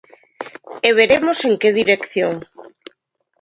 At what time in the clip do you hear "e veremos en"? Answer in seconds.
0.87-1.53